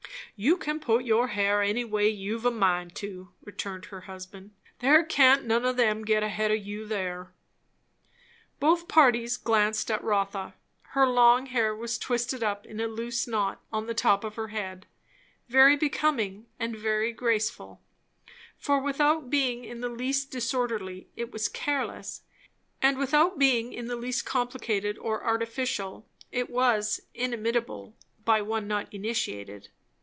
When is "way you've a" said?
1.85-2.51